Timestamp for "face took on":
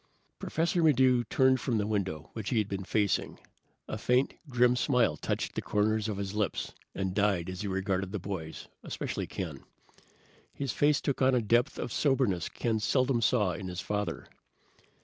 10.71-11.35